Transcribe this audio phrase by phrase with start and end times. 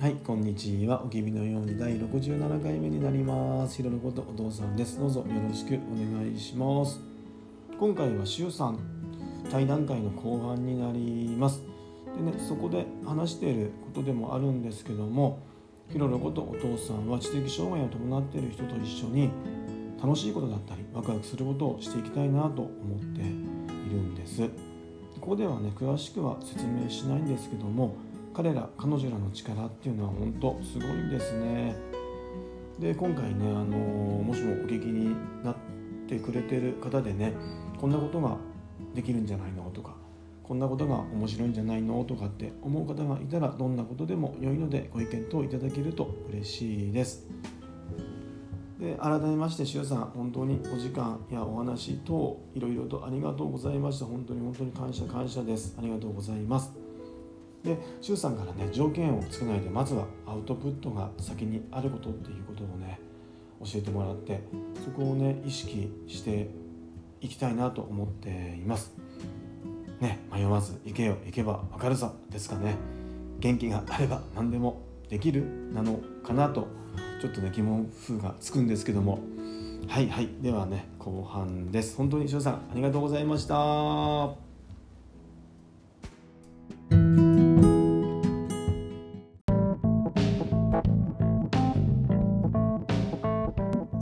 [0.00, 1.04] はい、こんにちは。
[1.04, 3.76] おきびのように第67回目になります。
[3.76, 4.98] ひろのことお父さんです。
[4.98, 6.98] どうぞよろしくお願いします。
[7.78, 8.78] 今回は週3
[9.50, 11.62] 対談会の後半になります。
[12.16, 15.40] でね、そこで話していることでもあるんですけども、
[15.92, 19.30] ひろのことお父さんは知的障害を伴っている人と一緒に
[20.02, 23.30] 楽しいことだったりワクワクすることをしていきたいなと思っている
[23.96, 24.48] んです。
[25.20, 27.96] ここではね詳しくは説明しないんですけども
[28.32, 31.74] 彼ら彼女らの力っていうのは本当すごいんですね。
[32.78, 35.56] で今回ね、あのもしもお聞きになっ
[36.08, 37.34] てくれてる方でね
[37.78, 38.36] こんなことが
[38.94, 39.94] できるんじゃないのとか
[40.42, 47.28] こんなことが面白いんじゃないのとかって思う方がいたらどんなことでも良いのでご意見等いただけると嬉しいです。
[48.80, 54.06] で改めまして、しゅうさん、本当にお時間やお話等、いろいろとありがとうございました。
[54.06, 55.76] 本当に本当に感謝感謝です。
[55.78, 56.72] ありがとうございます。
[57.64, 63.00] で、しゅうさんからね、条件をつけないで、まずはアウトプットが先にあることっていうことをね、
[63.60, 64.40] 教えてもらって、
[64.84, 66.48] そこをね、意識して
[67.20, 68.94] いきたいなと思っています。
[70.00, 72.76] ね、迷わず行けよ、行けばわかるさですかね。
[73.40, 76.68] 元気があれば何でもできるなのかなと
[77.20, 79.18] ちょっとね疑問風がつくんですけども
[79.88, 84.49] はいはいではね後半です本当に翔さんありがとうございました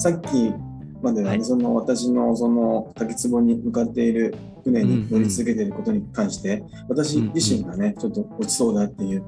[0.08, 0.54] さっき
[1.02, 1.44] までは、ねはい。
[1.44, 9.24] その私のその滝壺に向かっている船に乗り続けていることに関して、私自身がね、ちょっと落ちそうだっていう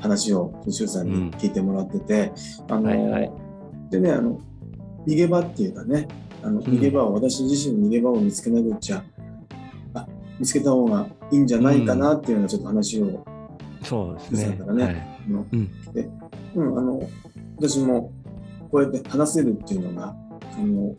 [0.00, 2.32] 話を周さんに聞いてもらってて、
[2.68, 3.32] あの、はいはい。
[3.90, 4.40] でねあの
[5.06, 6.08] 逃げ場っていうかね
[6.42, 9.04] あの逃げ場を、私自身の逃げ場を見つけなくちゃ
[9.94, 10.08] あ
[10.40, 13.24] 見つけた方がいいんじゃないかなっていうようなちょっと話を、
[13.84, 14.40] そうですね。
[14.40, 14.94] そうだからねはい。
[15.28, 15.92] あのうん。
[15.92, 16.08] で、
[16.56, 17.10] うん、あの
[17.58, 18.12] 私も
[18.70, 20.94] こうやって話せるっていうのがあの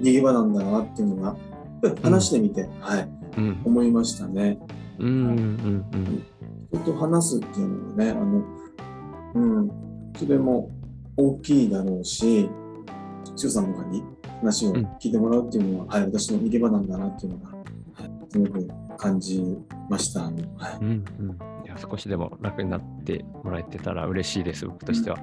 [0.00, 1.36] 逃げ場なんだなっていうのが
[2.02, 3.08] 話してみて、はい。
[3.38, 3.62] うん。
[3.64, 4.58] 思いましたね。
[4.98, 6.26] うんうんうん
[6.72, 8.44] 人と話すっていうのはねあの、
[9.34, 9.70] うん、
[10.16, 10.70] それも
[11.16, 12.48] 大きいだろうし
[13.36, 14.02] 周さんとかに
[14.40, 19.42] 話を聞いてもらうっていうのは、はい、私の逃げ場なんだなっていうのが、はい、すごく感じ
[19.88, 20.22] ました。
[20.22, 20.32] はい。
[20.80, 21.66] うんうん。
[21.66, 25.18] いや少しでも楽になってもらえてたら嬉しいです僕としては。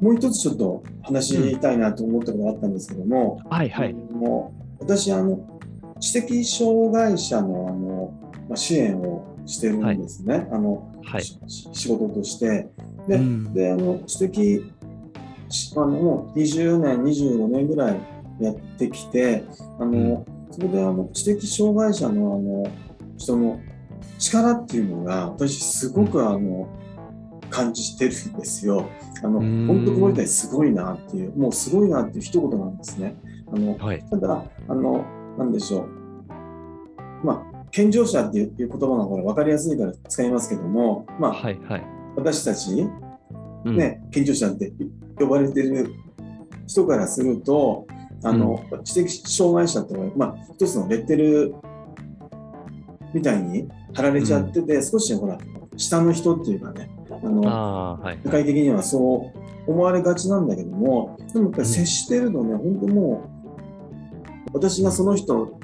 [0.00, 3.94] もう一つちょっと話したいなと思ったことがあったんですけども、はいはい。
[3.94, 5.60] もう私あの
[6.00, 8.12] 知的障害者のあの、
[8.48, 11.24] まあ、支援をしてるんですね、あのはい。
[11.24, 11.38] し
[11.72, 12.68] 仕事として。
[13.08, 14.64] で,、うんであの知的
[15.48, 18.00] しあのもう20年25年ぐらい
[18.40, 19.44] やってきて
[19.78, 22.70] あの、そこであの知的障害者のあの
[23.16, 23.60] 人の
[24.18, 26.68] 力っていうのが私すごくあの、
[27.50, 28.88] 感じてるんですよ。
[29.22, 33.16] あのうん本当この人はすごいなっていうもうすごいなっていう一言なんですね。
[33.52, 34.04] あのはい。
[34.10, 35.04] ただ、あの、
[35.38, 37.26] なんでしょう。
[37.26, 41.86] まあ、健常者っていう言葉の方が分かりやすいから使いますけども、まあ、はいはい。
[42.16, 42.86] 私たち、
[43.64, 44.72] うん、ね、健常者って
[45.18, 45.92] 呼ばれてる
[46.66, 47.86] 人からすると、
[48.22, 51.54] あの、知的障害者ってまあ、一つのレッテル
[53.12, 55.38] みたいに貼られちゃってて、少しほら、
[55.76, 56.90] 下の人っていうかね、
[57.22, 57.40] あの、
[58.02, 58.30] はい世。
[58.30, 59.32] 界的にはそ
[59.66, 63.22] う思われがちなんだけども、でもやっぱり接してるとね、本当も
[64.48, 65.58] う、私がその人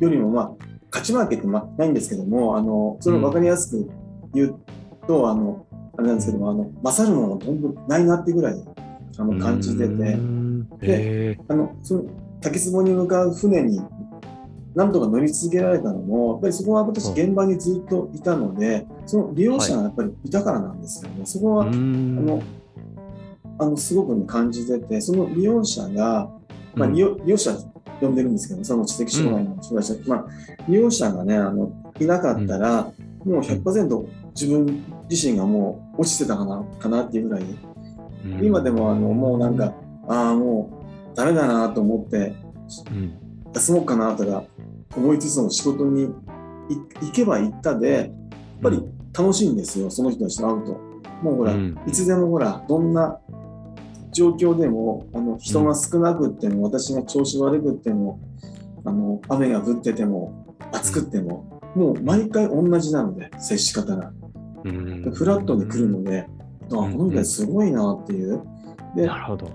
[0.00, 0.52] よりも、まあ、
[0.90, 3.90] 勝ち負けってまあないんですけども、あのそれを分かりやすく
[4.34, 4.60] 言う
[5.06, 8.64] と、あの、あれなんですけども、あの勝るものが本当ないなってぐらい
[9.18, 10.68] あの感じてうて、ん。
[10.80, 12.04] へえあのその
[12.40, 13.80] 滝壺に向かう船に
[14.78, 21.26] なんとか乗り続けられたのも、やっぱりそこは私、はい現場にずっといたので、その利用者がやっぱりいたからなんですよね。
[21.26, 22.14] そこはうあん。
[22.24, 22.44] の、
[23.58, 26.30] あの、すごくね、感じてて、その利用者が、
[26.76, 26.94] まあ、うん。
[26.94, 27.50] 利用利用者
[28.00, 30.26] 呼んでるんですけど、その知的障害の障害者、まあ、
[30.68, 32.84] 利用者がね、あの、いなかったら、
[33.24, 34.06] もう100%
[34.36, 38.44] 自分自身がもう落ちてたかな、かなっていうぐらい、うん。
[38.44, 39.74] 今でもあの、もうなんか、
[40.06, 40.70] ああ、も
[41.12, 42.32] うダメだなと思って、
[42.92, 43.12] うん。
[43.54, 44.44] 休もうかなとか
[44.96, 48.08] 思いつつも仕事にい行けば行ったで、やっ
[48.62, 48.82] ぱり
[49.16, 50.72] 楽しいんですよ、その人たちと会うと。
[51.22, 53.18] もうほら、うんいつでもほら、どんな
[54.12, 58.20] 状況でも、あの人が少なくっても、私が調子悪くっても、
[58.84, 64.12] あの雨が降ってても、暑くっても、もう毎回同じなので、接し方が。
[64.64, 66.26] うんフラットに来るので、
[66.66, 68.42] あこの人はすごいなっていう、
[68.96, 69.08] で。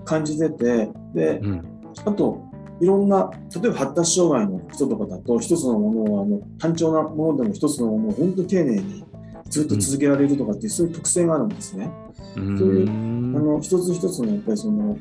[0.04, 1.64] 感じてて、で、うん
[2.04, 2.42] あと、
[2.80, 9.04] いろんな、例えば発達障害の人とかだと、一つのものを、あの単調なものでも一つのものを本当に丁寧に
[9.48, 11.90] ずっと続けられるとかっていう、そういう特性があるんですね。
[12.36, 14.96] うんそういうあの一つ一つのやっぱりその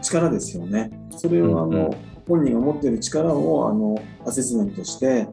[0.00, 0.90] 力ですよね。
[1.10, 1.94] それをあうんうんの
[2.28, 5.26] 本人が持っている力をあのアセスメントして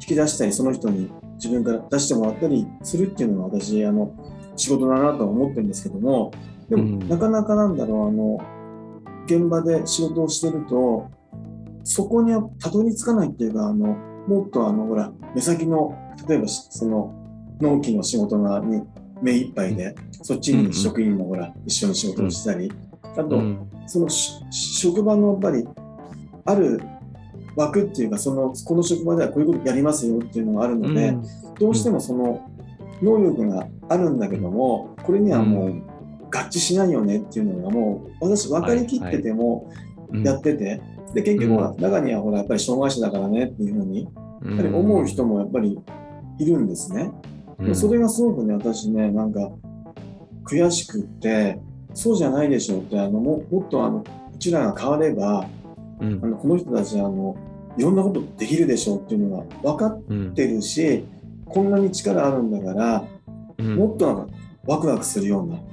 [0.00, 4.12] 引き出したりその人に自分から出してもらったりするっていうのが私あの
[4.56, 6.32] 仕事だなとは思ってるんですけども
[6.68, 8.38] でも、うんなかなかなんだろうあの
[9.36, 11.10] 現場で仕事をしてると
[11.84, 13.96] そこにはたどり着かないっていうかあの
[14.26, 15.96] もっとあのほら目先の
[16.28, 17.14] 例えばしその
[17.60, 18.82] 納期の仕事がに
[19.22, 22.72] 目いっぱいで、そっちに職員もほら、一緒に仕事をしたり、
[23.02, 23.70] あと、うん。
[23.86, 25.66] そのし職場のやっぱり
[26.44, 26.80] ある
[27.56, 31.24] 枠っていうかそのこの職場ではこういうことやりますよっていうのがあるので、うん。
[31.58, 32.48] どうしてもその
[33.02, 35.82] 能力があるんだけどもこれにはもう
[36.30, 39.70] 合致しないよねっていうのがもう私分かりきってても
[40.12, 40.22] うん。
[40.24, 40.82] やってて、
[41.14, 41.80] で結局ほらうん。
[41.80, 45.78] 中にはほらやっぱり障害者だからねっていうふうにやっぱり思う人もやっぱり
[46.38, 47.10] いるんですね。
[47.58, 47.74] うん。
[47.74, 49.50] それがすごくね私ねなんか
[50.44, 51.60] 悔しくって
[51.94, 54.04] そうじゃないでしょうってあのももっとあの
[54.34, 55.46] うちらが変われば
[56.00, 56.20] うん。
[56.22, 57.36] あのこの人たちあの
[57.76, 61.04] いろんなことできるでしょうっていうのが分かっうんてるし
[61.46, 63.04] こんなに力あるんだから
[63.58, 63.76] うん。
[63.76, 64.34] もっとなんか
[64.66, 65.69] ワクワクするようなうん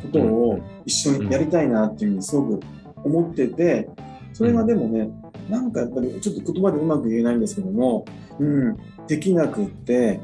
[0.00, 2.60] ことを一緒にやりたいなっていうふうにすごく
[3.04, 3.88] 思ってて
[4.32, 5.08] それがでもね
[5.48, 8.04] なんかやっぱりちょっと言葉でうまく言えないんですけども、
[8.38, 10.20] うん、できなくって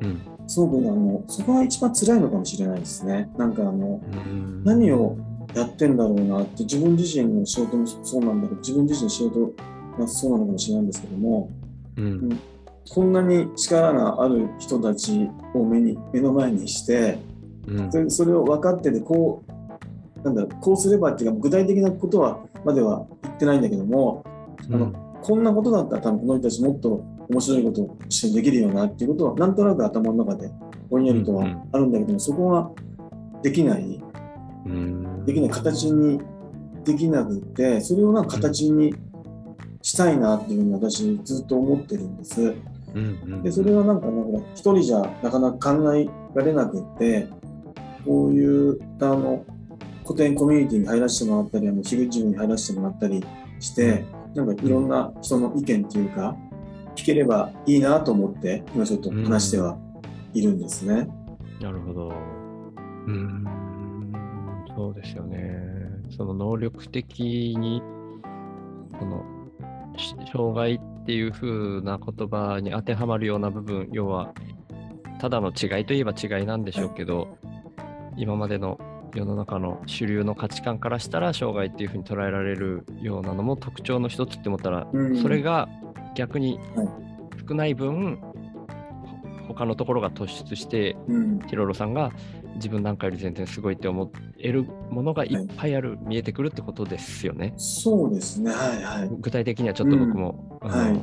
[0.00, 3.30] うんすごくあのそこが一番辛いのかもしれないですね。
[3.38, 5.16] なんかあのうん何を
[5.54, 9.52] やってんだろうなって自分自身の仕事もそうなんだけど自分自身の仕事
[9.98, 11.50] がそうなのかもしれないんですけども
[11.96, 12.40] うん
[12.88, 17.18] こんなに力がある人たちを目に目の前にして
[17.70, 17.92] うん。
[17.92, 24.24] それそれを分かっててこうなんだこうすればっていうか具体的なことはまでは言ってないんだけども
[24.70, 30.50] あのこんなことだったら多分この人たちもっと面白いことを一緒にできるよなっていうことはなんとなく頭の中で
[30.90, 32.70] ぼんやりとはあるんだけどもそこが
[33.42, 34.02] できない。
[34.66, 35.24] うん。
[35.24, 36.20] できない形に
[36.84, 38.94] できなくってそれをなんか形に
[39.82, 42.42] したいなっていうふうに私ずっと思ってるんです。
[42.42, 47.28] うんうんでそれはなんかねほら一人じゃなかなか考えられなくって
[48.04, 49.44] こういうあの
[50.04, 53.24] 古典コミュニティに入らせてもらったりあの樋口に入らせてもらったり
[53.60, 54.04] して
[54.34, 56.36] なんかいろんな人の意見っていうか
[56.96, 59.78] 聞ければいいなと思って今ちょっと話しては
[60.34, 61.08] いるんですね。
[61.60, 62.08] なるほど。
[62.08, 64.14] うーん、
[64.76, 65.60] そうですよね。
[66.16, 67.20] その能力的
[67.58, 67.82] に、
[68.98, 69.24] その、
[69.96, 74.32] し障害っていう風な言葉に当てはまるような部分、要は、
[75.20, 77.36] ただの違いといえば違いなんでしょうけど、
[78.16, 78.78] 今までの
[79.14, 85.22] 世の中の主流の価値観からしたら障害っていう風に捉えられるようなのも特徴の一つって思ったら、うん。
[85.22, 85.68] それが
[86.14, 86.88] 逆にはい。
[87.48, 88.20] 少ない分、
[89.48, 91.38] ほ他のところが突出してうん。
[91.40, 92.12] ティロロさんが
[92.54, 97.54] 自分なんかより全然すごいって思えるものがいっぱいある、見えてくるってことですよね。
[97.56, 98.52] そうですね。
[98.52, 99.10] はいはい。
[99.18, 100.70] 具体的にはちょっと僕も、うん。
[100.70, 101.00] はい。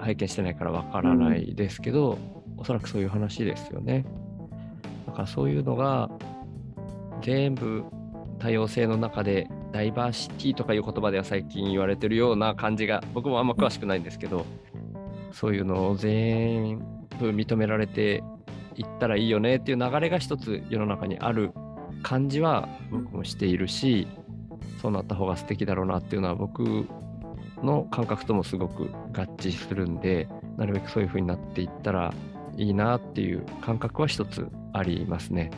[0.00, 2.18] 拝見してないからわからないですけど、
[2.56, 4.04] おそらくそういう話ですよね。
[5.06, 6.10] だからそういうのが
[7.24, 7.84] 全部
[8.38, 14.44] 多様性の中でダイバーシティとかいう言葉では最近言われてるような感じが僕もあんま詳しくないんですけど
[15.32, 16.78] そういうのを全
[17.18, 18.22] 部認められて
[18.76, 21.52] いったらいいよねっていう流れが一つ世の中にある
[22.02, 24.06] 感じは僕もしているし
[24.82, 26.86] そうなった方が素敵だろうなっていうのは僕
[27.62, 32.12] の感覚ともすごく合致するんでなるべくそういう風になっていったら
[32.58, 35.50] いいなっていう感覚は一つありますね。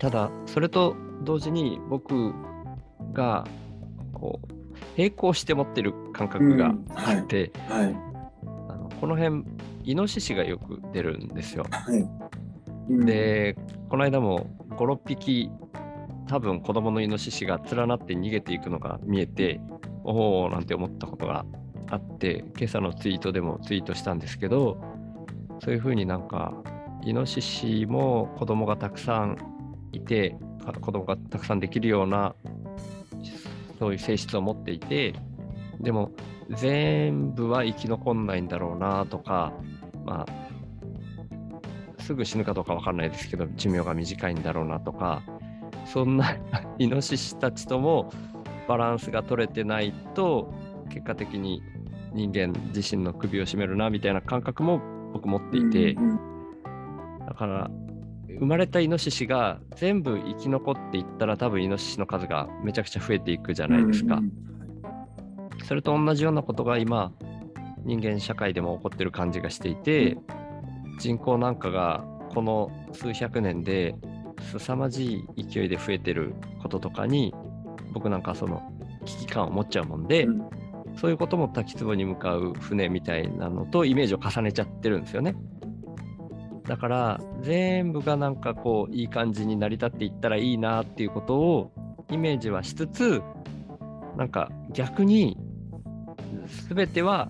[0.00, 2.32] ただそれと同時に僕
[3.12, 3.46] が
[4.14, 4.52] こう
[4.96, 7.96] 並行して持ってる感覚があって、はい
[8.68, 9.44] あのこの辺
[9.84, 11.64] イノシシがよく出るんですよ。
[11.70, 12.08] はい。
[12.90, 13.56] うん、で
[13.88, 15.50] この間も56匹
[16.26, 19.60] 多分子供のイノシシが連なって逃げていくのが見えて
[20.04, 21.44] おおなんて思ったことが
[21.90, 24.80] あって今朝のツイートでもツイートしたんですけど
[25.62, 26.54] そういうふうになんか
[27.02, 29.59] イノシシも子供がたくさん
[29.92, 32.34] いてか子供がたくさんできるような
[33.78, 35.14] そういう性質を持っていて
[35.80, 36.10] でも
[36.50, 39.52] 全部は生き残んないんだろうなとか
[40.04, 45.22] まあすぐ死ぬかどうかわかんないですけど寿命が短いんだろうなとか
[45.86, 46.36] そんな
[46.78, 48.12] イノシシたちとも
[48.68, 50.52] バランスが取れてないと
[50.88, 51.62] 結果的に
[52.12, 54.80] 人間自身の首を絞めるなみたいな感覚も
[55.12, 56.30] 僕持っていて、うん
[57.30, 57.70] だから
[58.38, 64.16] 生まれたイノシシが全部生き残っていったら多分イノシシの数がめちゃくちゃ増えていくじゃないですか。
[64.16, 64.32] うん
[65.64, 67.12] それと同じようなことが今
[67.84, 70.16] 人間社会でも起こってる感じがしていて
[70.98, 73.94] 人口なんかがこの数百年で
[74.58, 77.34] 凄まじい勢いで増えてることとかに
[77.92, 78.62] 僕なんかその
[79.04, 80.50] 危機感を持っちゃうもんで、うん
[80.96, 85.36] そういうことも滝壺に向かう船みたいなのとイメージを重ねちゃってるんですよね。
[86.70, 91.72] だから全部がなんかこういい感じに成り立っていったらいいなっていうことを
[92.12, 93.20] イメージはしつつ
[94.16, 95.36] なんか逆に
[96.72, 97.28] 全ては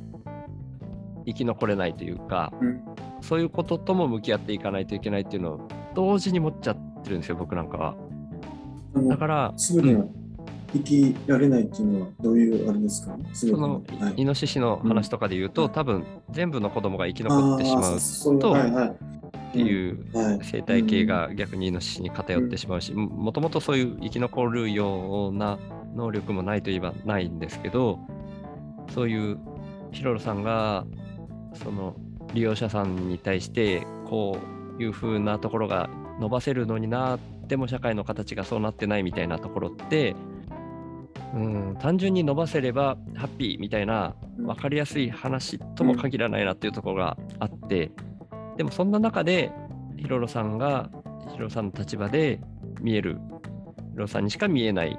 [1.25, 2.83] 生き残れないというかうん。
[3.23, 7.95] そういうこととも向き合っていかないといけないっていうのを同時に持っちゃってるんですよ僕なんかは。
[9.09, 10.05] だからすぐには
[10.75, 13.17] 生きられないっていうのはどういうあれですか？
[13.33, 14.15] すぐにそのはい。
[14.21, 15.73] イノシシの話とかで言うと、うん。
[15.73, 18.93] 多分全部の子供が生き残ってしまうとはいはい
[19.53, 20.39] ていうはい。
[20.43, 25.59] 生態系が逆にイノシシに偏ってしまうし、もともとそういう生き残るような
[25.95, 27.99] 能力もないといえばないんですけど
[28.95, 29.39] そういう
[29.93, 30.87] ヒロロさんが
[31.55, 31.97] その
[32.33, 34.39] 利用者さんに対してこ
[34.79, 35.91] ういう風なところが
[36.21, 40.15] 伸ばせるのになでも社会の形がそうなってないみたいなところって
[41.35, 47.93] うん単純に伸ばせればハッピーみたいな分かりやすい話とも限らないなっていうところがあって、
[48.61, 49.51] でもそんな中で
[49.97, 50.91] ヒロロさんが
[51.33, 52.43] ヒロロさんの立場で
[52.83, 53.19] 見えるヒ
[53.95, 54.99] ロロさんにしか見えない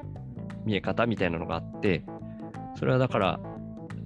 [0.66, 2.04] 見え方みたいなのがあって
[2.76, 3.40] それはだから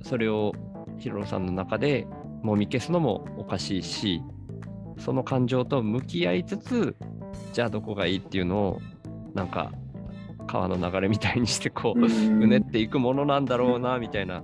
[0.04, 0.52] それを
[1.00, 2.06] ヒロロさんの中で
[2.44, 4.22] もみ消すのもおかしいし
[4.98, 6.98] その感情と向き合いつつ
[7.54, 8.82] じゃあどこがいいっていうのを
[9.34, 9.72] なんか
[10.48, 14.44] 川の流れみたいにしてこう、うんうねっていくものなんだろうなみたいな。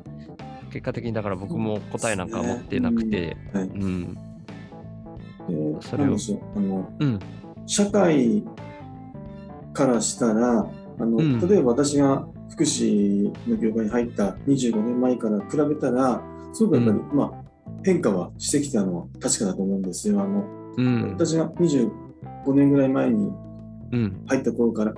[0.72, 3.63] 結果的にだから僕も答えなんかは持ってなくてはい。
[3.65, 4.30] うん
[5.51, 6.15] でそれを。
[6.55, 7.20] あのうん。
[7.65, 8.43] 社会
[9.74, 11.48] からしたらあの、うん。
[11.48, 16.22] 例えば私が福祉の業界に入った25年前から比べたら
[16.53, 20.22] すごくやっぱり、まあ、変化はしてきたのは確かだと思うんですよ。
[20.22, 20.46] あの
[20.77, 21.12] うん。
[21.13, 21.89] 私が25
[22.53, 23.31] 年ぐらい前に
[23.91, 24.24] うん。
[24.27, 24.93] 入った頃から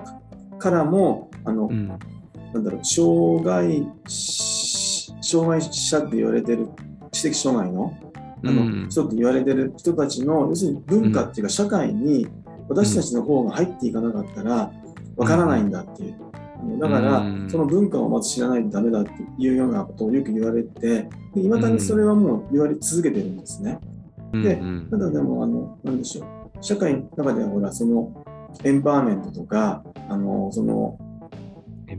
[0.60, 1.88] からもあの、うん。
[1.88, 6.67] なんだろう障害し障害者って言われてる
[7.12, 7.98] 知的障害の
[8.43, 12.27] あの、うん人って言われてる人たちの要するに文化っていうか社会に
[12.69, 14.71] 私たちの方が入っていかなかったら
[15.15, 16.15] わからないんだっていう。
[16.79, 23.79] だから、うんその文化をまず知らないとダメだっていうようなことをよく言われて、いまだにそれはもう言われ続けてるんですね。
[24.31, 26.25] でうんただでも、あの、なんでしょう。
[26.62, 28.25] 社会の中ではほら、その
[28.63, 30.97] エンパワーメントとか、あの、その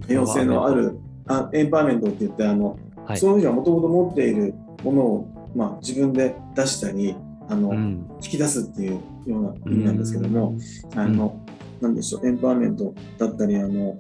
[0.09, 7.15] 多様性のある、あエンパワーメントって言って、あの、はいその人がもともと持っているものを、まあ、自分で出したり、
[7.49, 8.07] あの、うん。
[8.23, 10.57] 引き出すっていうような意味なんですけども、
[10.97, 11.45] あの、
[11.81, 13.99] なんでしょう、エンパワーメントだったり、あの、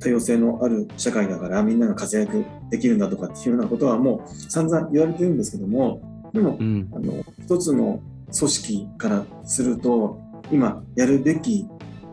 [0.00, 6.88] 多様性のある社会だからみんなが活躍できるんだとかっていうようなことはもう散々言われてるんですけども、でもう、ん。
[6.92, 8.00] あの、一つの
[8.36, 11.66] 組織からすると、今やるべき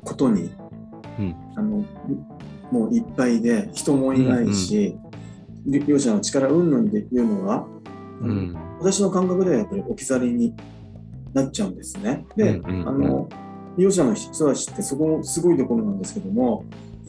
[0.03, 0.51] ことに、
[1.19, 1.35] うん。
[1.55, 1.83] あの、
[2.71, 4.97] もういっぱいで人もいないし、
[5.65, 7.67] 両者の力云々っていうのは、
[8.27, 8.57] うん。
[8.79, 10.53] 私の感覚ではやっぱり置き去りに
[11.33, 12.25] なっちゃうんですね。
[12.35, 12.87] で、うんうんうん。
[12.87, 13.29] あの
[13.77, 16.65] 利用者の人たちってそこもすごいところなんですけども、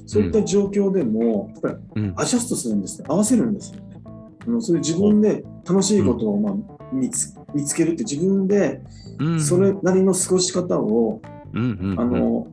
[0.06, 4.00] そういった状況でも、やっぱりうんアジャストするんですね、合わせるんですよね。
[4.46, 6.54] あのそれ自分で楽しいことを、まあ、
[6.92, 8.80] 見つ見つけるって自分で
[9.18, 9.40] うん。
[9.40, 11.20] それなりの過ごし方を、
[11.52, 12.46] うんうんあの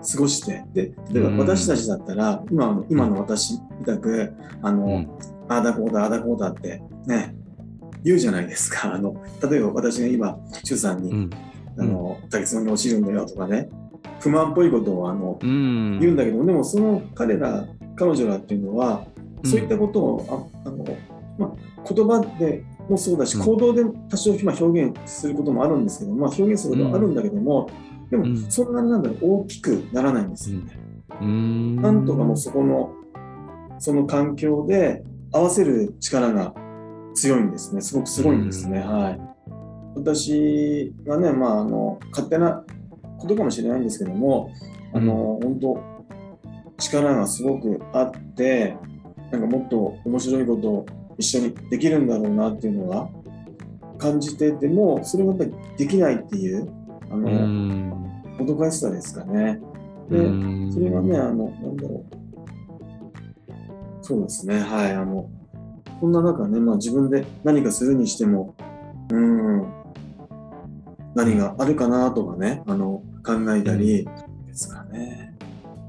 [0.00, 0.64] 過ごして。
[0.72, 1.38] で例えばうん。
[1.38, 5.08] 私たちだったら今の今の私みたくあの、うん。
[5.48, 7.34] ああだこうだああだこうだってね
[8.04, 8.94] 言うじゃないですか。
[8.94, 11.30] あの例えば私が今周さんに、うん。
[11.78, 13.68] あの滝つぼに落ちるんだよとかね
[14.18, 16.00] 不満っぽいことをあのうん。
[16.00, 19.04] 言うんだけど、でもその彼ら彼女らっていうのは
[19.44, 20.84] そういったことを、ああの
[21.38, 23.44] まあ、言葉でもそうだし、うん。
[23.44, 27.70] 行動で多少今表現することもあるんですけど、まあ、表現することもあるんだけども、
[28.10, 28.50] でもうん。
[28.50, 30.58] そんなになんだろう大きくならないんですよ。
[30.58, 30.72] ね。
[31.20, 31.76] うん。
[31.76, 32.92] なんとかもうそこの
[33.78, 36.54] その環境で合わせる力が
[37.20, 37.80] 強いんですね。
[37.80, 38.78] すごくすごいんですね。
[38.78, 39.20] うんはい。
[39.96, 42.64] 私がね、まあ、あの勝手な
[43.18, 44.50] ことかもしれないんですけども、
[44.92, 45.80] あの、本当
[46.78, 48.76] 力がすごくあって、
[49.32, 50.86] なんかもっと面白いことを
[51.18, 53.08] 一緒にできるんだろうなっていうのは
[53.98, 56.70] 感じてても、それがやっぱりできないっていう、
[57.10, 57.88] あうの、ん
[58.38, 59.60] もどかしさですかね。
[60.08, 62.18] で、うんそれがね、あの、なんだろう。
[64.00, 64.92] そうですね、はい。
[64.92, 65.28] あの、
[66.00, 68.54] こんな中ね、まあ自分で何かするにしても、
[69.10, 69.66] うん、
[71.14, 74.06] 何があるかなとかね、あの、考えたり
[74.46, 75.34] ですかね。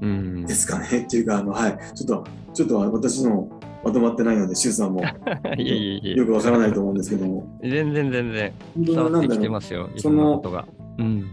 [0.00, 0.46] うん。
[0.46, 1.04] ですかね。
[1.06, 1.78] っていうか、あの、はい。
[1.94, 3.48] ちょっと、ちょっと私の
[3.84, 5.00] まとまってないので、周さんも。
[5.02, 5.14] いや
[5.56, 8.52] いやよくわからないと思うんですけども、全然全然。
[8.74, 9.42] 本当伝わってきになんだろう。
[9.42, 10.42] てますよいその。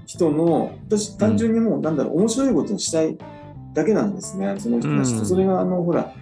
[0.05, 3.17] 人の私単純にもうなんだろう面白いことをしたい
[3.73, 4.55] だけなんですね。
[4.59, 5.25] その人たちと、うん。
[5.25, 6.13] それがあのほら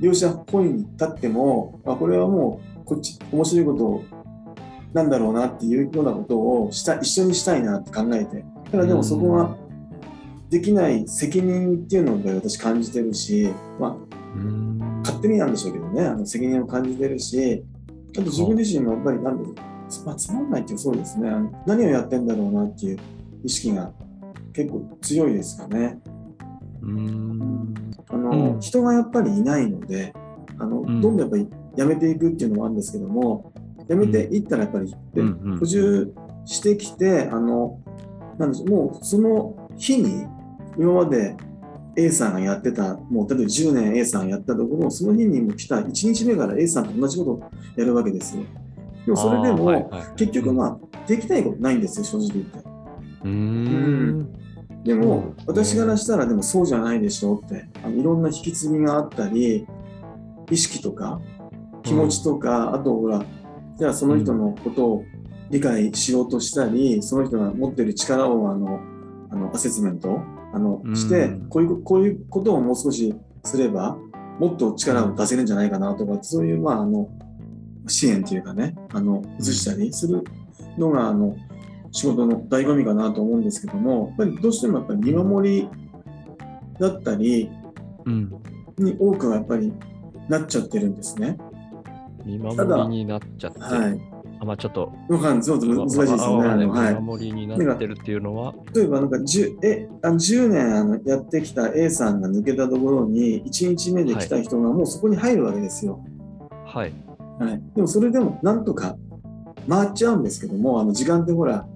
[0.00, 4.16] 両者本に立ってもあこれはもうこっち面白いこと
[4.92, 9.56] なんだろうなっていうようなことをした一緒にしたいなって考えてただでもそこが
[10.50, 14.36] できない責任っていうのを私感じてるし、まあ、
[15.02, 17.64] 勝手になんでしょうけどねあの責任を感じてるし
[18.12, 19.54] あと自分自身もやっぱりなんだろう
[19.88, 21.30] つ,、まあ、つまんないっていうそうですね
[21.66, 22.98] 何をやってんだろうなっていう
[23.44, 23.92] 意識が
[24.52, 25.98] 結構強いですかね。
[26.80, 27.74] うん。
[28.08, 30.12] あの、うん人がやっぱりいないので
[30.58, 33.52] あの、んどんどんやっぱりやめていくっていうのもあるんですけども
[33.88, 34.94] やめていったらやっぱり、
[35.58, 36.12] 補充
[36.44, 37.80] してきてあの
[38.38, 40.26] なんでしょうもうその日に
[40.78, 41.36] 今まで
[41.96, 48.44] A さんがやってたもう例えば10年 A さんがやったところその日にも来た1日目から A さんと同じことをやるわけですよ。
[49.06, 52.58] でもそれでも、結局まあできないことないんですよ正直言って。
[52.58, 54.45] うーん。
[54.86, 57.68] でも、私からしたらでもそうじゃないでしょうって。
[57.82, 59.66] あのいろんな引き継ぎがあったり
[60.48, 61.20] 意識とか
[61.82, 63.24] 気持ちとか、あとほら
[63.76, 65.04] じゃあその人のことを
[65.50, 68.80] 理解しようとしたり、その人が持ってる力をあの
[69.30, 70.20] あのアセスメント
[70.54, 70.96] あのうん。
[70.96, 73.12] して、こういうこういうことをもう少し
[73.42, 73.98] すれば
[74.38, 77.08] もっと力を出せるんじゃないかなとかそういうまああの
[77.88, 80.22] 支援というかねあの移したりする
[80.78, 81.36] のがあの
[81.92, 85.68] 仕事の醍醐味かなと思うんですけどもやっぱりどうしてもやっぱり見守り
[86.78, 87.50] だったり
[88.04, 88.32] うん。
[88.78, 89.72] に多くはやっぱり
[90.28, 91.38] なっちゃってるんですね。
[92.24, 93.60] 見守りになっちゃって。
[93.60, 94.00] はい。
[94.40, 94.92] あ、まあちょっと。
[95.08, 96.66] わかんないそうそう難しいですよね。
[96.66, 96.94] はい。
[96.94, 98.54] 見守りになってるっていうのは。
[98.74, 106.04] 例えばなんか 10, えあの10年あのやってきた A さんが抜けたところに1日目で来た人がもうそこに入るわけですよ。
[106.66, 106.92] はい。
[107.38, 108.96] はい、でもそれでもなんとか
[109.68, 111.66] 回っちゃうんですけどもあの時間ってほら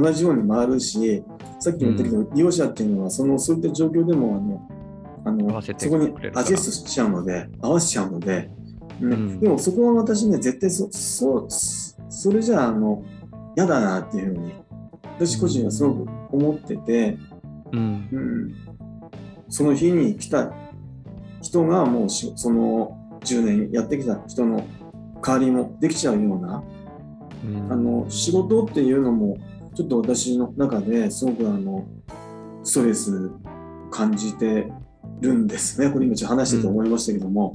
[0.00, 1.22] 同じように回るし
[1.58, 4.80] さっきも言ったけど、利用者っていうのはそのそういった状況でもあの
[5.24, 8.50] あのそこにアジェストしちゃうので合わせちゃうので、ね
[9.02, 9.40] うん。
[9.40, 11.46] でもそこは私ね絶対そそ
[12.08, 13.04] それじゃああの
[13.56, 14.54] 嫌だなっていうふうに
[15.16, 17.18] 私個人はすごく思ってて、
[17.72, 18.08] うん。
[18.10, 18.54] うん、
[19.48, 20.52] その日に来た
[21.42, 24.66] 人がもうしその10年やってきた人の
[25.22, 26.62] 代わりもできちゃうような
[27.44, 27.72] うん。
[27.72, 29.36] あの仕事っていうのも
[29.74, 31.86] ちょっと私の中ですごくあの
[32.62, 33.30] ストレス
[33.90, 34.70] 感じて
[35.20, 35.90] るんですね。
[35.90, 37.54] これ今ちょっと話してて思いましたけども、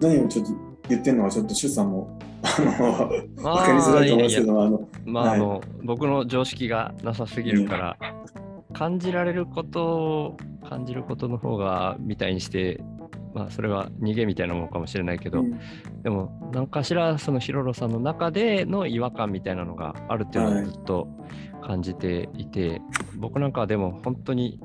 [0.00, 0.52] 何をちょっと
[0.88, 5.34] 言ってるのかちょっと周さんもあの分かりづらいと思うんですけどあのまあ、はい。
[5.36, 7.96] あの、僕の常識がなさすぎるから、
[8.72, 10.36] 感じられることを
[10.68, 12.80] 感じることの方がみたいにして、
[13.36, 15.58] まあ、それは逃げみたいなものかもしれないけど、うん。
[16.02, 20.62] でも、何かしら、そのヒロロさんの中での違和感みたいなのがあるっていうのはい。
[20.62, 21.06] をずっと
[21.62, 22.80] 感じていて、
[23.16, 24.58] 僕なんかはでも本当に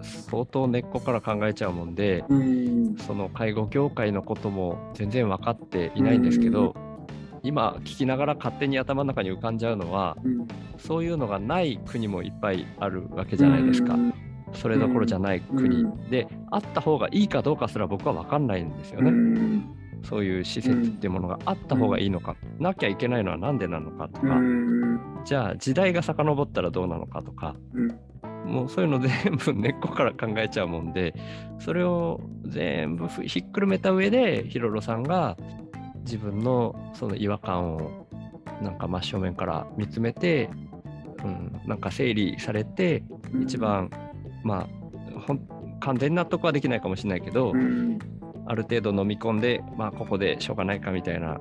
[0.00, 2.96] 相当根っこから考えちゃうもんで、うん。
[2.96, 6.74] その介護業界のことも全然分かっていないんですけど、
[7.42, 10.48] 今聞きながら勝手に頭の中に浮かんじゃうのはうん。
[10.78, 14.14] そういうのがない国もいっぱいあるわけじゃないですか、うん
[14.54, 16.10] それどころじゃない国、うん。
[16.10, 19.74] であった方がいいかどうかすら僕は分かんないんですよね、うん。
[20.02, 25.22] そういう施設っていうものがあった方がいいのか、なきゃいけないのは何でなのかとうか、ん。
[25.24, 27.54] じゃあ時代が遡ったらどうなのかとか。
[27.74, 27.98] うん
[28.44, 31.14] もうそういうの全部根っこから考えちゃうもんで、
[31.58, 35.38] それを全部ひっくるめた上で、ヒロロさんが
[36.00, 38.06] 自分のその違和感を
[38.62, 40.50] なんか真正面から見つめて、
[41.24, 43.02] うん、なんか整理されて、
[43.42, 43.90] 一番、
[44.44, 44.68] ま
[45.16, 45.48] あ、ほん
[45.80, 47.98] 完全に納得はできないかもしれないけど、うん。
[48.46, 51.40] ある程度飲み込んで、まあ、ここでしょうがないかみたいな、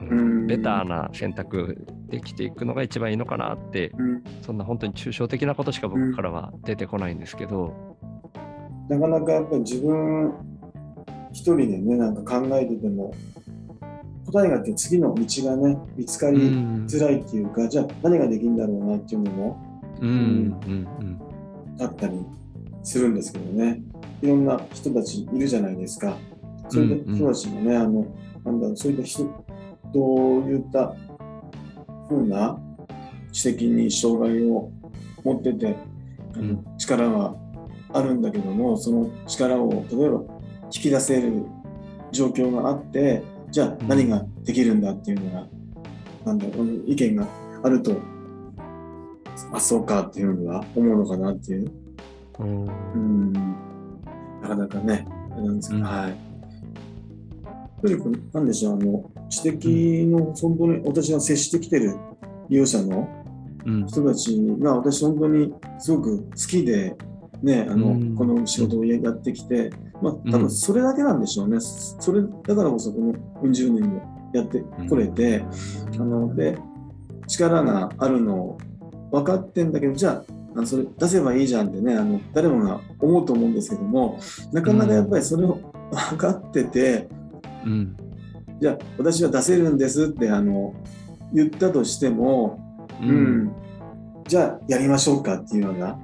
[0.00, 0.44] ううん。
[0.44, 4.22] ん、ベターな選択できていくのが一番いいのかなってうん。
[4.42, 7.96] そんな本当に抽象的なことしか僕からは出てこないんですけど、
[8.88, 10.34] なかなかやっぱり自分
[11.32, 13.14] 一人でねなんか考えてても
[14.26, 19.56] 答えがあって次の道がね見つかりうんづらいっていうか、じゃあ何ができるんだろうなっていうのも
[20.00, 20.08] うん。
[20.08, 20.86] うん。
[21.80, 22.18] あったり
[22.82, 23.82] するんですけどね。
[24.22, 26.16] いろんな人たちいるじゃないですか。
[26.68, 28.06] そういった人たちもね、あの
[28.44, 29.44] なんだろうそういった人
[29.92, 30.94] どういった
[32.08, 32.58] ふうな
[33.32, 34.70] 知的に障害を
[35.24, 35.76] 持ってて
[36.36, 36.64] うん。
[36.78, 37.34] 力が
[37.92, 40.22] あるんだけどもその力を例えば
[40.74, 41.44] 引き出せる
[42.10, 45.46] 状況があってじゃあ何ができるんだっていうのが、
[46.24, 47.26] なんだろう意見が
[47.62, 47.96] あると
[49.52, 51.70] あそうかっていうのは思うのかなっていう
[52.40, 52.66] うん。
[52.66, 53.32] うん。
[54.42, 55.86] なかなかねあれなんですけど、うん。
[55.86, 56.16] はい。
[57.82, 61.96] とにかくなんでしょうあの知的の本当に私が接してきてる
[62.48, 63.08] 利用者の
[63.64, 63.86] うん。
[63.86, 66.96] 人たちが私本当にすごく好きで、
[67.42, 68.14] ね、あのうん。
[68.16, 70.30] この仕事をやってきて、まあ、多うん。
[70.30, 75.44] 分それだけなんでしょうね、それだからこそこのうん十年もやってこれて、
[75.92, 76.58] あので
[77.28, 78.58] 力があるのを
[79.12, 80.24] 分かってんだけどじゃ
[80.56, 84.18] あそれ出せばいいじゃんってねあの誰もが思うと思うんですけども
[84.52, 85.60] なかなかやっぱりそれを
[85.92, 87.08] 分かってて、
[87.64, 87.96] うん。
[88.60, 90.74] じゃあ私は出せるんですってあの
[91.32, 93.44] 言ったとしても、ううん。
[93.44, 93.52] ん、
[94.26, 95.98] じゃあやりましょうかっていうのが、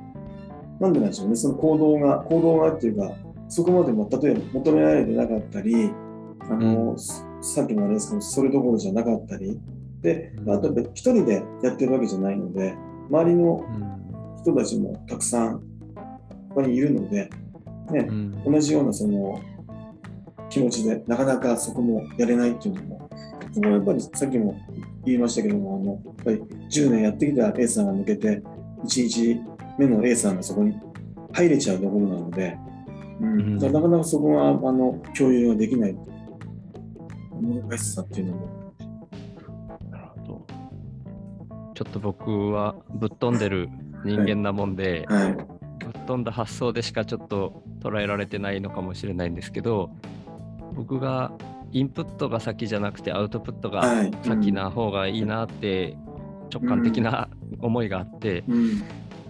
[0.80, 3.12] なんでなんでしょうね、その行動が、行動がっていうか、
[3.48, 5.90] そこまでも例えば求められてなかったり、
[6.40, 9.60] あの、ささっきのあれですけど、それどころじゃなかったり、
[10.02, 10.50] で、うん。
[10.50, 12.74] あと一人でやってるわけじゃないので、
[13.10, 13.98] 周りのうん。
[14.40, 15.58] 人たちもたくさん
[16.48, 17.28] ここにいるので、
[17.90, 18.52] ねう、ん。
[18.52, 19.40] 同じようなその
[20.48, 23.10] 気持ちでなかなかそこもやれないっていうのも、
[23.52, 24.56] そこはやっぱりさっきも
[25.04, 28.42] 言いましたけども、あのやっぱり10年やってきた A さんが抜けて、
[28.84, 29.40] 1日
[29.78, 30.78] 目の A さんがそこに
[31.32, 32.56] 入れちゃうところなので、
[33.20, 33.40] うん。
[33.40, 33.58] うん。
[33.58, 35.96] なかなかそこはあの共有ができない。
[37.40, 38.57] 難しさっていうのも。
[41.78, 43.68] ちょっと僕はぶっ飛んでる
[44.04, 45.46] 人間なもんで、はい、ぶっ
[46.08, 49.92] 飛んだ発想でしかちょっと捉えられてないのかもしれないんですけど
[50.72, 51.30] 僕が
[51.70, 55.96] インプットが先じゃなくてアウトプットがはい、先な方がいいなって
[56.52, 57.28] 直感的な
[57.60, 58.82] 思いがあって、うん。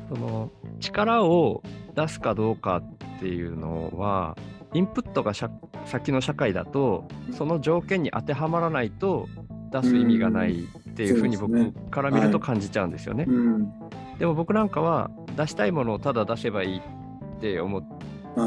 [0.08, 1.62] その力を
[1.94, 4.38] 出すかどうかっていうのは
[4.72, 5.50] インプットが社
[5.84, 7.06] 先の社会だと
[7.36, 9.28] その条件に当てはまらないと
[9.70, 10.64] 出す意味がない
[10.98, 13.24] っていうふうに僕から見ると感じちゃうんですよね。
[13.28, 13.72] うん。
[14.18, 17.84] でも僕なんかは出したいものをただ出せばいいって思っ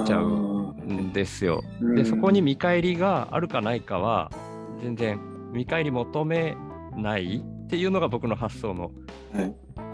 [0.05, 1.63] ちゃうんですよ。
[1.95, 4.31] でそこに見返りがあるかないかは
[4.81, 5.21] 全然
[5.53, 6.57] 見返り求め
[6.97, 8.91] ないっていうのが僕の発想の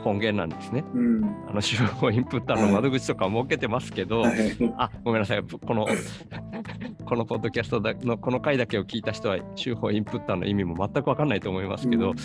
[0.09, 0.83] はい根源なんですね。
[0.93, 5.87] うんあの手法インプッターの窓口とか設けてますけど、はいあごめんなさいこの
[7.05, 12.15] このポッドキャストだのこの回だけを聞いた人は手法インプッターの意味も全く分かんないと思いますけど、うん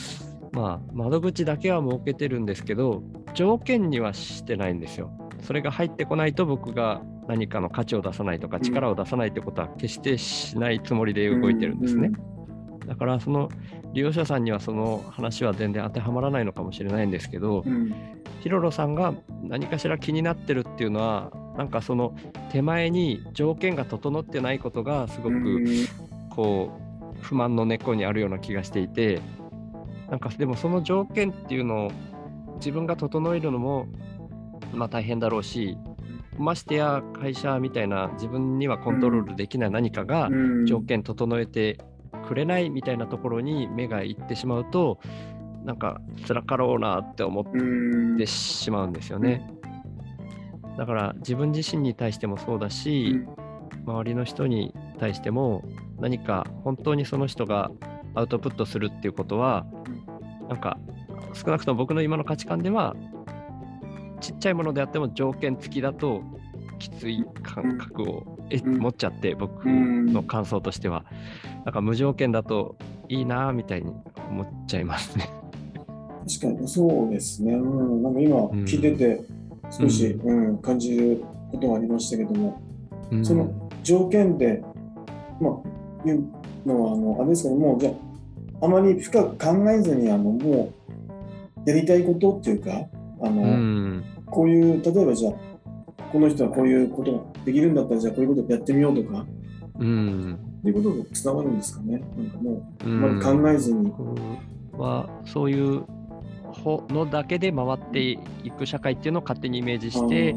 [0.52, 5.10] まあ窓口だけは設けてるんですけど条件にはしてないんですよ。
[5.40, 12.10] それが入ってこないと僕が何かの価値を出さないとかん力を出さないってことは決してしないつもりで動いてるんですね。
[12.86, 13.48] だからその
[13.92, 17.94] 利用者さんにはその話は全然当てはまらないのかもしれないんですけど、うん。
[18.40, 19.14] ヒロロさんが
[19.44, 22.16] 何かしら気になってるっていうのはなんかその
[22.50, 25.66] 手前に条件が整ってないことがすごくうん。
[26.30, 29.20] こう不満の根っこにあるような気がしていて
[30.10, 31.92] なんかでもその条件っていうのを
[32.56, 33.86] 自分が整えるのも
[34.72, 35.76] まあ大変だろうし
[36.38, 40.30] ましてや会社みたいな自分にはコントロールできない何かがう
[40.62, 40.66] ん。
[40.66, 41.78] 条件整えて
[42.32, 44.98] くれないみたいなところに目がいってしまうと
[45.66, 47.62] なんか辛かろうなって思っう
[48.14, 49.46] んてしまうんですよね。
[50.78, 53.20] だから自分自身に対してもそうだし、
[53.84, 55.62] 周りの人に対しても
[56.00, 57.70] 何か本当にその人が
[58.14, 59.66] アウトプットするっていうことは
[60.48, 60.78] なんか
[61.34, 62.96] 少なくとも僕の今の価値観では
[64.22, 66.22] ちっちゃいものであっても条件付きだと
[66.78, 71.04] きつい感覚を持っちゃって僕の感想としては
[71.64, 72.76] なんか無条件だと
[73.08, 73.92] いいなみたいに
[74.30, 75.30] 思っちゃいますね。
[76.26, 79.24] 確かにそうですね、うん、なんか今うん聞いてて
[79.70, 80.58] 少し、うん。
[80.58, 82.60] 感じることがありましたけども、
[83.10, 83.24] うん。
[83.24, 84.62] その条件で、
[85.40, 85.52] まあ、
[86.04, 87.90] 言うのはあのあれですけどもじゃ
[88.60, 90.72] ああまり深く考えずにあのも
[91.66, 92.70] うやりたいことっていうか
[93.22, 94.04] あの、うん。
[94.26, 95.32] こういう例えばじゃあ
[96.12, 99.24] この人はこういうことができるんだったらじゃあこういうことやってみようとか。
[99.78, 102.02] うんっていうことがつながるんですかね。
[102.16, 103.90] なんかもうあうん考えずに。
[103.90, 105.84] 僕はそういう
[106.52, 108.18] ほのだけで回ってい
[108.56, 110.36] く社会っていうのを勝手にイメージして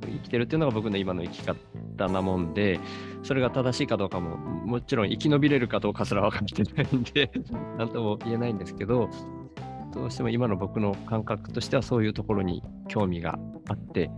[0.00, 2.78] 生きてるっていうのが僕の今の生き方なもんで
[3.22, 7.30] それが正しいかどうかももちろん生き延びれるかどうかすら分かってないんで
[7.78, 9.08] 何とも言えないんですけど
[9.94, 14.10] どうしても今の僕の感覚としてはそういうところに興味があって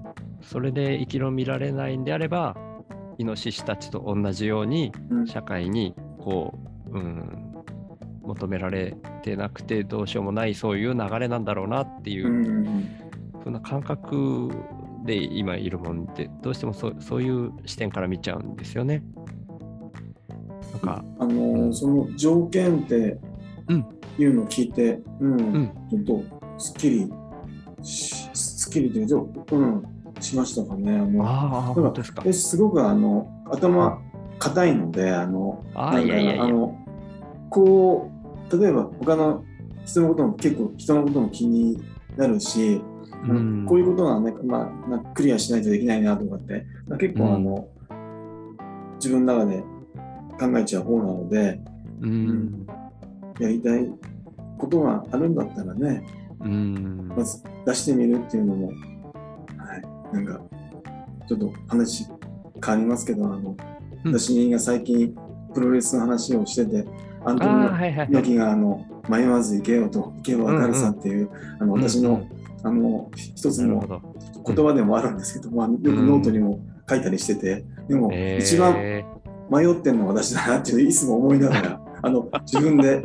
[0.43, 2.57] それで生き延びられないんであれば
[3.19, 5.27] イノシシたちと同じようにうん。
[5.27, 6.59] 社会にこ
[6.91, 7.49] う、うん、
[8.23, 12.89] 求められてなくてどうしようもないそういう流れなんだろうなっていうう、ん
[13.43, 14.51] そんな感覚
[15.05, 19.03] で今いるもんでどうしてもそうそういう視点から見ちゃうんですよね。
[20.73, 21.75] なんか、あのうん。
[21.75, 23.19] その条件って
[23.69, 23.87] うん。
[24.19, 25.33] いうのを聞いて、うん。
[25.33, 25.73] うん。
[25.91, 26.25] ちょっと
[26.59, 27.13] すっきり
[27.83, 29.83] しすっきりというと、うん、
[30.21, 30.99] しましたかね。
[30.99, 32.23] あのあですか。
[32.25, 34.01] 私すごくあの頭
[34.39, 36.45] 硬いので、あのああ、なんかいやいやいや。
[36.45, 36.77] あの
[37.51, 38.11] こ
[38.51, 39.45] う例えば他の
[39.85, 41.83] 人のことも結構人のことも気に
[42.17, 42.81] なるし、
[43.25, 47.69] うんこういうことはね、まあ、なクリアしないとできないなとかって、まあ結構あの、
[48.97, 49.63] 自分の中で
[50.39, 51.61] 考えちゃう方なので、
[52.01, 52.67] うん
[53.41, 53.89] やりたい
[54.59, 56.05] ことがあるんだったらね、
[56.41, 58.77] うんまず出してみるっていうのも、はい、
[60.13, 60.41] なんか、
[61.29, 62.07] ちょっと話
[62.65, 63.57] 変わりますけど、あの、
[64.05, 64.19] うん。
[64.19, 65.15] 私が最近
[65.55, 66.87] プロレスの話をしてて、
[67.25, 72.27] アントニオはいはい猪木があの迷わず行けよと、行けば分かるさっていう、あの私の、
[72.63, 74.03] あの一つの
[74.47, 78.43] 言葉でもあるんですけど、まあ、よくノートにも書いたりしてて、でもえー。
[78.43, 78.75] 一番
[79.51, 83.03] 迷ってんのは私だなっていういつも思いながら、あの自分で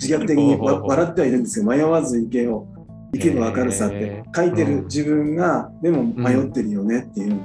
[0.00, 2.66] 自虐的にわ 笑ってはいるんですけど、迷わず行けよ、
[3.14, 7.40] 行けば分かるさって書いてうんる自分が、でも迷ってるよねっていう、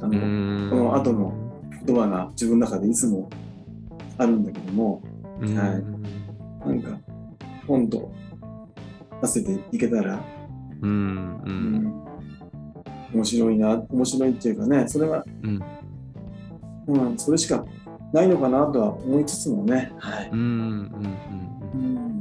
[0.00, 0.70] あのうん。
[0.70, 1.32] この後の
[1.84, 3.30] 言葉が自分の中でいつも
[4.18, 5.02] あるんだけども、
[5.40, 5.56] うん。
[5.56, 6.68] はい。
[6.68, 6.98] なんか、
[7.66, 8.12] 本と
[9.22, 10.20] 出せていけたら、
[10.82, 11.74] うんううん。
[11.84, 12.04] ん
[13.14, 15.62] 面白いな、面白いっていうかね、それは、うん。
[16.88, 17.64] うん、それしか
[18.12, 20.30] ないのかなとは思いつつもね、はい。
[20.32, 20.46] うんうん
[21.74, 21.90] うん。
[21.98, 22.15] うん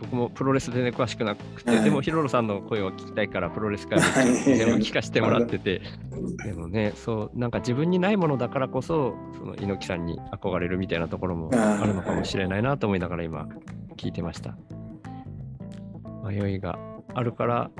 [0.00, 5.80] 僕もプロレスでね詳しくなくて、はいでもヒロロさんの声を聞きたいからプロレスからはい全部聞かせてもらってて、
[6.44, 13.48] でもね、そうなんか自分にないものだからこそ、その猪木さんに憧れるみたいなところもあるのかもしれないなと思いながら今
[13.96, 14.56] 聞いてました。
[16.24, 16.78] 迷いが
[17.14, 17.70] あるから、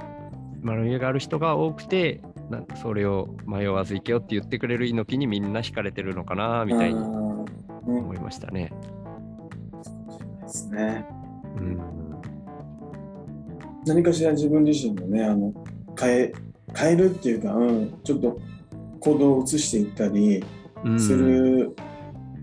[0.63, 8.73] 迷いがある人が多くて、なそれを迷わず行けよって言ってくれる猪木にみんな惹かれてるのかなみたいに思いましたね。
[10.43, 11.05] ですね。
[11.57, 12.06] うん
[13.87, 15.53] 何かしら自分自身もね、あの
[15.99, 16.33] 変え
[16.75, 18.41] 変えるっていうか、うん、ちょっと
[19.01, 20.45] 行動を移していったり
[20.85, 21.01] うん。
[21.01, 21.75] する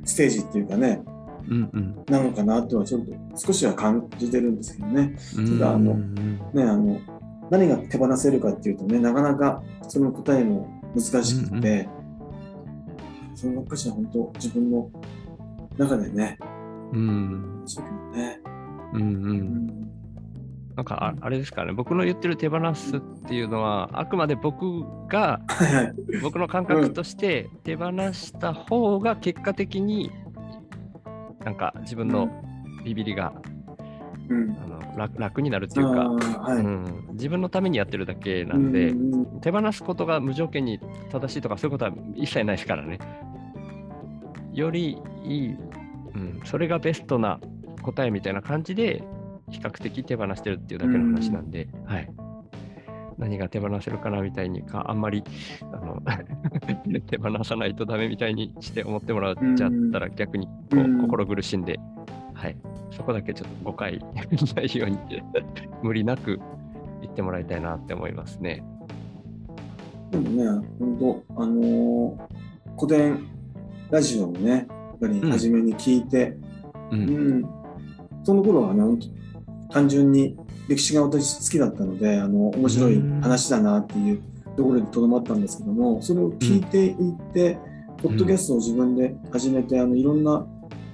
[0.05, 1.01] ステージっていうかね、
[1.47, 2.03] うんうん。
[2.07, 5.15] なのかなとはちょっと少しは感じてるんですけどね。
[5.37, 6.99] うんただあのうんね、あの
[7.49, 11.87] 何が手放せるかっていうとね、なかなかその答えも難しくて、
[13.35, 14.89] そのばっかしは本当自分の
[15.77, 16.37] 中でね、
[16.91, 17.63] うん。
[17.65, 18.39] そうけどね。
[18.93, 19.92] うんううんん
[20.75, 25.39] なんかああれですかね、僕の言ってる手放すっていうのは、あくまで僕が。
[26.21, 30.11] 僕の感覚として手放した方が結果的に、
[31.43, 32.29] なんか自分の
[32.83, 33.33] ビビりが
[34.29, 34.57] うん。
[34.63, 36.57] あの楽楽になるっていうか、はい。
[36.57, 40.79] うん、自分のためにやってるだけなんで、うんうん手放すことが無条件に
[41.11, 42.97] 正しいとかそういうことは一切ないですからね。
[44.53, 47.41] よりいい、うん、それがベストな
[47.81, 49.03] 答えみたいな感じで
[49.49, 52.09] 比較的手放してるっていうだけの話なんで、はい。
[53.17, 55.23] 何が手放せるかなみたいにか、あんまり
[55.61, 56.01] あの
[57.07, 61.79] 手放さないとダメみたいにして思ってもらっちゃったら逆にこううん心苦しんで、
[62.33, 62.57] はい。
[62.91, 63.99] そこだけちょっと誤解
[64.55, 64.97] ないように
[65.81, 66.39] 無理なく
[67.01, 68.63] 言ってもらいたいなって思いますね。
[70.11, 72.17] でもね、本当、あのー
[72.75, 73.19] 古典
[73.91, 74.65] ラジオをね、やっ
[74.99, 76.35] ぱりうん初めに聞いて、
[76.91, 76.95] う。
[76.95, 77.45] うんん、
[78.23, 78.83] その頃はね、
[79.73, 84.21] 単純に歴史が私好きだったので、あの面白い話だなっていう
[84.55, 87.57] ところでとどまったんですけども、それを聞いていって、
[88.01, 90.45] ポッドキャストを自分で始めて、あのいろんな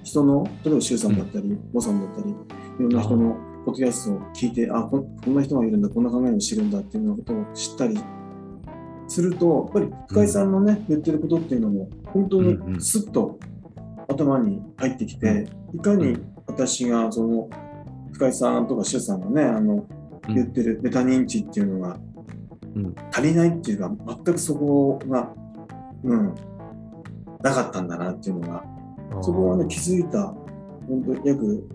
[0.04, 2.36] 人の、例えば周さんだったり、モさんだったり、い
[2.80, 8.00] ろんな人のポッドキャストを聞いて、あこんこんな人がいるんだ、こんな考えを知るんだっていうようなことを知ったり
[9.08, 13.38] すると、やっぱり深井さんのね、言ってることっていうのも、本当にスッと
[14.08, 17.50] 頭に入ってきて、いかに私がその
[18.20, 19.88] 深井さんとか周さんがね、あの
[20.28, 20.36] うん。
[20.36, 21.98] 言ってるメタ認知っていうのが
[22.76, 22.96] うん。
[23.12, 25.34] 足りないっていうか、全くそこが、
[26.04, 26.36] うん、
[27.42, 28.64] なかったんだなっていうのが、
[29.22, 30.34] そこはね、気づいた、
[30.88, 31.68] 本当約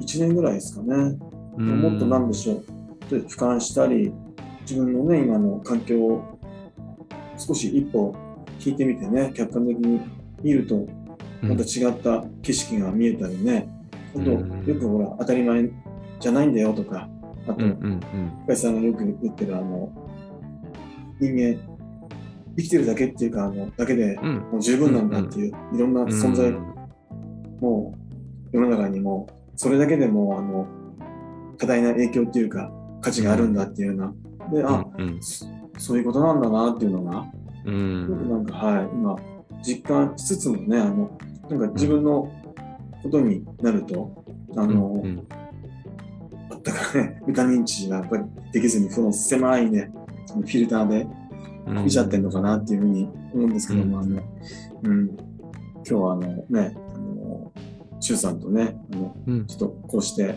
[0.00, 1.18] 1年ぐらいですかね。
[1.56, 1.80] うん。
[1.80, 2.64] もっとなんでしょう、
[3.10, 4.12] で俯瞰したり、
[4.60, 6.38] 自分のね、今の環境を
[7.36, 8.14] 少し一歩
[8.64, 10.00] 引いてみてね、客観的に
[10.42, 10.86] 見ると、
[11.42, 13.68] また違った景色が見えたりね、
[14.14, 14.64] あと、うん。
[14.64, 15.68] よくほら、当たり前
[16.20, 17.08] じゃないんだよとか、
[17.46, 18.00] あと、うん
[18.46, 18.74] うんさん。
[18.74, 19.90] がよく言ってる、あの、
[21.20, 21.58] 人間、
[22.56, 24.34] 生きてるだけっていうか、あの、だけでうん。
[24.52, 26.08] もう十分なんだっていう、いろんなうん。
[26.08, 26.50] 存在、
[27.60, 27.94] も
[28.52, 30.66] う世の中にも、それだけでもう、あの、
[31.56, 34.14] 多大な影響っていうか、価値があるんだっていうような、
[34.52, 35.46] で、あ、うんそ
[35.78, 37.24] そういうことなんだなっていうのが、
[37.64, 38.28] うん。
[38.28, 39.16] なんか、はい、今、
[39.62, 41.16] 実感しつつもね、あの、
[41.48, 42.30] なんか自分の
[43.02, 44.24] ことになると、
[44.56, 45.26] あの、うん
[46.68, 49.90] だからね、ビタミン値がやっぱりできずに、その狭いね、
[50.28, 51.06] フィルターで
[51.66, 51.84] うん。
[51.84, 54.04] 見ちゃってんのかなっていうふうに思うんですけども、うん。
[54.04, 54.22] あの、
[54.84, 57.52] うん、今日はあのね、あの、
[58.00, 59.46] 周さんとね、あの、うん。
[59.46, 60.36] ちょっとこうして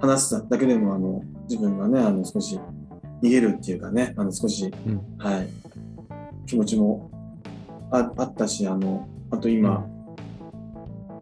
[0.00, 2.58] 話すだけでもあの自分がねあの少し
[3.22, 5.16] 逃げるっていうかねあの少し、うん。
[5.18, 5.48] はい、
[6.46, 7.10] 気持ちも
[7.90, 9.86] ああったしあのあと今、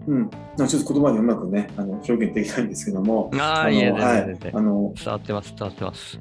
[0.07, 6.21] うんちょっと言葉でうまくねあの表現できないんですけどもああ、のはいあの伝わってます、伝わってます。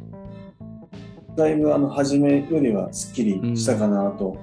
[1.36, 4.38] だいぶあの初めよりはすっきりしたかなと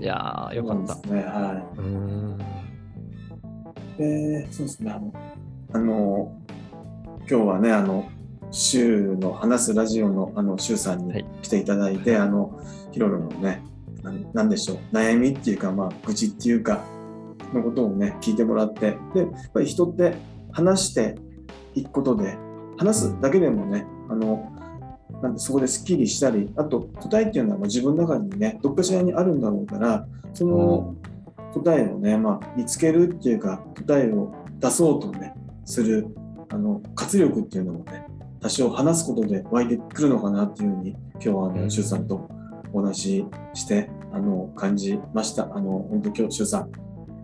[0.00, 0.94] いやー、よかった。
[0.94, 1.22] ですね。
[1.24, 2.38] はうーん。
[4.52, 5.12] そうですねあの
[5.72, 6.32] あの
[7.18, 8.08] 今日はねあの
[8.52, 12.58] 週の話すラジオのあの週さんにはい来ていただいて、あの
[12.92, 13.62] ヒロロのね
[14.02, 16.84] なんなんでしょう悩みっていうかまあ愚痴っていうか
[17.52, 20.14] のことをね聞いてもらってでやっぱり人って
[20.52, 21.16] 話して
[21.74, 22.36] いくことで
[22.76, 24.52] 話すだけでもねあの
[25.22, 30.94] なんでそこですっきりしたりあと答えっていうのはまあ自分の中にねどっかしらにあるんだろうからその
[31.54, 35.34] 答えをね、まあ、見つけるっていうか答えを出そうとね
[35.64, 36.06] する
[36.50, 38.06] あの活力っていうのもね
[38.40, 41.70] 多少話すことで湧いてくるのかなっていうふうに今日はあの、うん。
[41.70, 42.28] 周さんと
[42.72, 45.44] お話ししてあの感じました。
[45.52, 46.70] あの本当今日周さん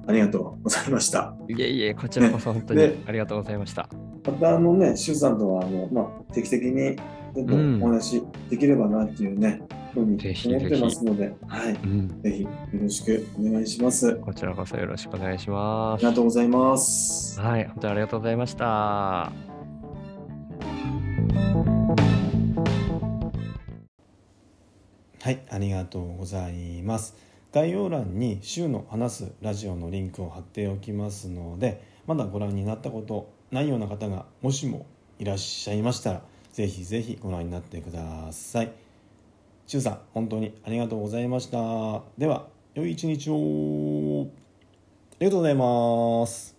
[0.06, 3.88] ありがとうございましたいえいえ、こちらこそ本当にでありがとうございました。
[4.26, 6.96] またあのね周さんとはあの、まあ、定期的に
[7.34, 9.60] ちょっとうんお話しできればなっていうね、
[9.92, 12.22] ふうにぜひ思ってますのではいうん。
[12.22, 16.10] ぜひよろしくお願いしますこちらこそよろしくお願いしますあり。
[16.10, 19.32] がとうございますはい、本当にありがとうございました。
[25.24, 27.16] はい、ありがとうございます。
[27.54, 34.86] 概要欄に週の話すラジオのリンクを貼っておきますので、まだご覧になったことないような方がもしも
[35.20, 38.72] いらっしゃいましたら、ぜひぜひご覧になってください。
[39.68, 42.02] しゅうさん、本当にありがとうございました。
[42.18, 44.26] では、良い一日を。
[45.12, 46.53] ありがとうございます。